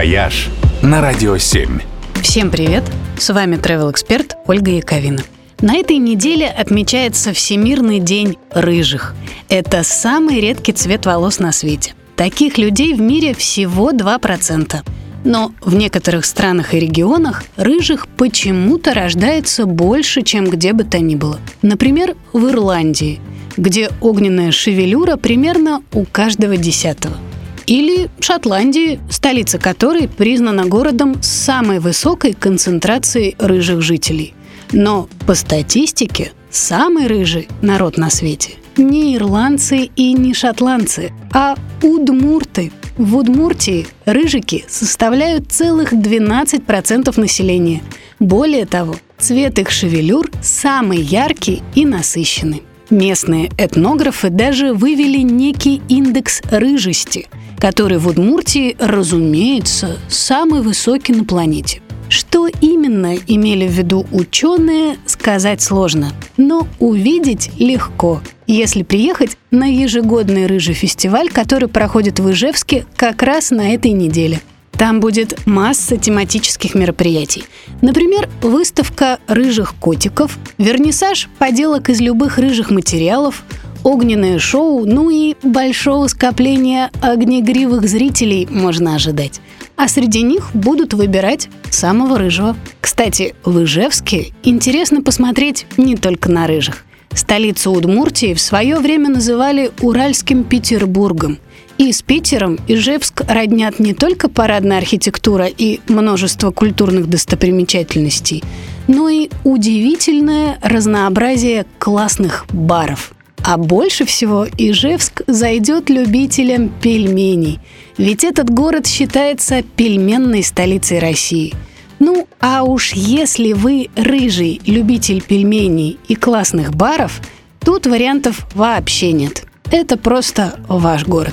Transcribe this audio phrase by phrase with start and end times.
[0.00, 0.48] «Вояж»
[0.80, 1.78] на Радио 7.
[2.22, 2.82] Всем привет!
[3.18, 5.20] С вами travel эксперт Ольга Яковина.
[5.60, 9.14] На этой неделе отмечается Всемирный день рыжих.
[9.50, 11.92] Это самый редкий цвет волос на свете.
[12.16, 14.76] Таких людей в мире всего 2%.
[15.24, 21.14] Но в некоторых странах и регионах рыжих почему-то рождается больше, чем где бы то ни
[21.14, 21.38] было.
[21.60, 23.20] Например, в Ирландии,
[23.58, 27.18] где огненная шевелюра примерно у каждого десятого–
[27.66, 34.34] или Шотландии, столица которой признана городом с самой высокой концентрацией рыжих жителей.
[34.72, 42.72] Но по статистике самый рыжий народ на свете не ирландцы и не шотландцы, а удмурты.
[42.96, 47.82] В Удмуртии рыжики составляют целых 12% населения.
[48.18, 52.62] Более того, цвет их шевелюр самый яркий и насыщенный.
[52.90, 57.28] Местные этнографы даже вывели некий индекс рыжести–
[57.60, 61.82] который в Удмуртии, разумеется, самый высокий на планете.
[62.08, 70.46] Что именно имели в виду ученые, сказать сложно, но увидеть легко, если приехать на ежегодный
[70.46, 74.40] рыжий фестиваль, который проходит в Ижевске как раз на этой неделе.
[74.80, 77.44] Там будет масса тематических мероприятий.
[77.82, 83.44] Например, выставка рыжих котиков, вернисаж поделок из любых рыжих материалов,
[83.84, 89.42] огненное шоу, ну и большого скопления огнегривых зрителей можно ожидать.
[89.76, 92.56] А среди них будут выбирать самого рыжего.
[92.80, 96.86] Кстати, в Ижевске интересно посмотреть не только на рыжих.
[97.12, 101.38] Столицу Удмуртии в свое время называли Уральским Петербургом.
[101.80, 108.44] И с Питером Ижевск роднят не только парадная архитектура и множество культурных достопримечательностей,
[108.86, 117.58] но и удивительное разнообразие классных баров– а больше всего Ижевск зайдет любителям пельменей,
[117.96, 121.54] ведь этот город считается пельменной столицей России.
[122.00, 127.22] Ну, а уж если вы рыжий любитель пельменей и классных баров,
[127.60, 129.46] тут вариантов вообще нет.
[129.70, 131.32] Это просто ваш город.